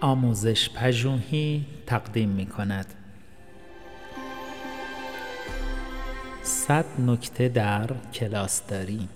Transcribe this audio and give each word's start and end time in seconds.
آموزش 0.00 0.70
پژوهی 0.70 1.66
تقدیم 1.86 2.28
می 2.28 2.46
کند 2.46 2.86
صد 6.42 6.84
نکته 7.06 7.48
در 7.48 7.90
کلاس 8.12 8.66
داری 8.66 9.08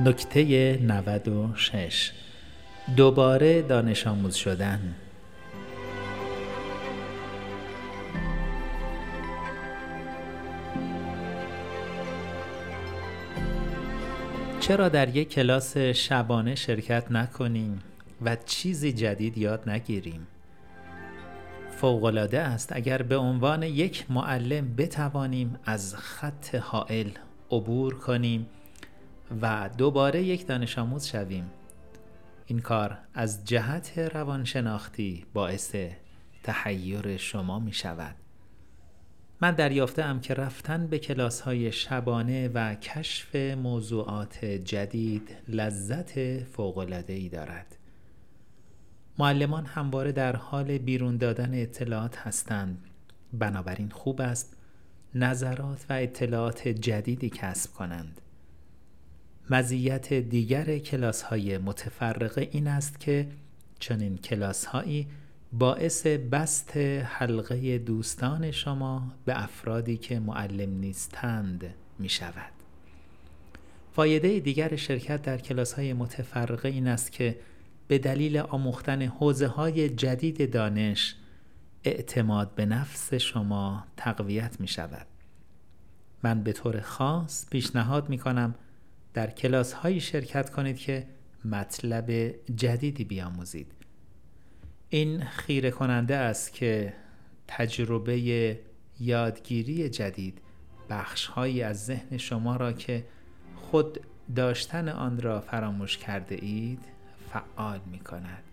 نکته 0.00 0.78
96 0.82 2.12
دوباره 2.96 3.62
دانش 3.62 4.06
آموز 4.06 4.34
شدن. 4.34 4.94
چرا 14.70 14.88
در 14.88 15.16
یک 15.16 15.28
کلاس 15.30 15.76
شبانه 15.76 16.54
شرکت 16.54 17.12
نکنیم 17.12 17.82
و 18.22 18.36
چیزی 18.36 18.92
جدید 18.92 19.38
یاد 19.38 19.70
نگیریم؟ 19.70 20.26
فوقالعاده 21.70 22.40
است 22.40 22.76
اگر 22.76 23.02
به 23.02 23.16
عنوان 23.16 23.62
یک 23.62 24.10
معلم 24.10 24.74
بتوانیم 24.76 25.58
از 25.64 25.94
خط 25.96 26.54
حائل 26.54 27.10
عبور 27.50 27.94
کنیم 27.94 28.46
و 29.42 29.70
دوباره 29.78 30.22
یک 30.22 30.46
دانش 30.46 30.78
آموز 30.78 31.06
شویم. 31.06 31.50
این 32.46 32.58
کار 32.58 32.98
از 33.14 33.44
جهت 33.44 33.98
روانشناختی 33.98 35.26
باعث 35.34 35.76
تحیر 36.42 37.16
شما 37.16 37.58
می 37.58 37.72
شود 37.72 38.14
من 39.42 39.50
دریافتم 39.50 40.20
که 40.20 40.34
رفتن 40.34 40.86
به 40.86 40.98
کلاس 40.98 41.40
های 41.40 41.72
شبانه 41.72 42.48
و 42.48 42.74
کشف 42.74 43.36
موضوعات 43.36 44.44
جدید 44.44 45.36
لذت 45.48 46.42
فوق‌العاده 46.44 47.12
ای 47.12 47.28
دارد. 47.28 47.76
معلمان 49.18 49.66
همواره 49.66 50.12
در 50.12 50.36
حال 50.36 50.78
بیرون 50.78 51.16
دادن 51.16 51.62
اطلاعات 51.62 52.18
هستند. 52.18 52.78
بنابراین 53.32 53.90
خوب 53.90 54.20
است 54.20 54.56
نظرات 55.14 55.86
و 55.90 55.92
اطلاعات 55.92 56.68
جدیدی 56.68 57.30
کسب 57.30 57.72
کنند. 57.72 58.20
مزیت 59.50 60.12
دیگر 60.14 60.78
کلاس 60.78 61.22
های 61.22 61.58
متفرقه 61.58 62.48
این 62.50 62.66
است 62.66 63.00
که 63.00 63.28
چنین 63.78 64.16
کلاس 64.16 64.64
هایی 64.64 65.08
باعث 65.52 66.06
بست 66.06 66.76
حلقه 67.04 67.78
دوستان 67.78 68.50
شما 68.50 69.12
به 69.24 69.42
افرادی 69.42 69.96
که 69.96 70.20
معلم 70.20 70.78
نیستند 70.78 71.74
می 71.98 72.08
شود. 72.08 72.52
فایده 73.92 74.40
دیگر 74.40 74.76
شرکت 74.76 75.22
در 75.22 75.38
کلاس 75.38 75.72
های 75.72 75.92
متفرقه 75.92 76.68
این 76.68 76.86
است 76.88 77.12
که 77.12 77.38
به 77.88 77.98
دلیل 77.98 78.38
آموختن 78.38 79.02
حوزه 79.02 79.46
های 79.46 79.88
جدید 79.88 80.52
دانش 80.52 81.14
اعتماد 81.84 82.54
به 82.54 82.66
نفس 82.66 83.14
شما 83.14 83.84
تقویت 83.96 84.60
می 84.60 84.68
شود. 84.68 85.06
من 86.22 86.42
به 86.42 86.52
طور 86.52 86.80
خاص 86.80 87.50
پیشنهاد 87.50 88.08
می 88.08 88.18
کنم 88.18 88.54
در 89.14 89.30
کلاس 89.30 89.72
هایی 89.72 90.00
شرکت 90.00 90.50
کنید 90.50 90.78
که 90.78 91.06
مطلب 91.44 92.10
جدیدی 92.56 93.04
بیاموزید. 93.04 93.79
این 94.90 95.24
خیره 95.24 95.70
کننده 95.70 96.16
است 96.16 96.52
که 96.52 96.92
تجربه 97.48 98.58
یادگیری 99.00 99.88
جدید 99.88 100.38
بخشهایی 100.90 101.62
از 101.62 101.84
ذهن 101.84 102.16
شما 102.16 102.56
را 102.56 102.72
که 102.72 103.04
خود 103.54 104.00
داشتن 104.36 104.88
آن 104.88 105.20
را 105.20 105.40
فراموش 105.40 105.98
کرده 105.98 106.34
اید 106.34 106.84
فعال 107.32 107.80
می 107.90 107.98
کند. 107.98 108.49